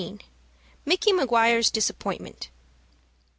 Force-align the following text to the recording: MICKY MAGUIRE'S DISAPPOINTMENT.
MICKY 0.83 1.13
MAGUIRE'S 1.13 1.69
DISAPPOINTMENT. 1.69 2.49